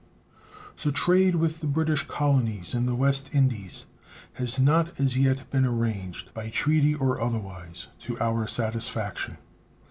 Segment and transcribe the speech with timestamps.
[0.81, 3.85] The trade with the British colonies in the West Indies
[4.33, 9.37] has not as yet been arranged, by treaty or otherwise, to our satisfaction.